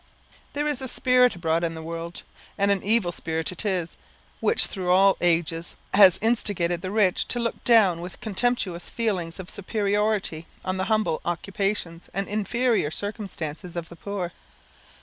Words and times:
There 0.53 0.65
is 0.65 0.81
a 0.81 0.87
spirit 0.87 1.35
abroad 1.35 1.63
in 1.63 1.75
the 1.75 1.81
world 1.83 2.23
and 2.57 2.71
an 2.71 2.81
evil 2.81 3.11
spirit 3.11 3.51
it 3.51 3.63
is 3.67 3.97
which 4.39 4.65
through 4.65 4.89
all 4.91 5.15
ages 5.21 5.75
has 5.93 6.17
instigated 6.23 6.81
the 6.81 6.89
rich 6.89 7.27
to 7.27 7.39
look 7.39 7.63
down 7.63 8.01
with 8.01 8.19
contemptuous 8.19 8.89
feelings 8.89 9.37
of 9.39 9.47
superiority 9.47 10.47
on 10.65 10.77
the 10.77 10.85
humble 10.85 11.21
occupations 11.23 12.09
and 12.15 12.27
inferior 12.27 12.89
circumstances 12.89 13.75
of 13.75 13.89
the 13.89 13.95
poor. 13.95 14.31